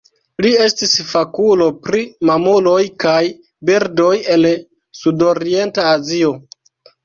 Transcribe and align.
Li 0.43 0.51
estis 0.67 0.95
fakulo 1.09 1.67
pri 1.89 1.99
mamuloj 2.31 2.79
kaj 3.05 3.21
birdoj 3.73 4.11
el 4.39 4.51
Sudorienta 5.05 5.89
Azio. 5.95 6.37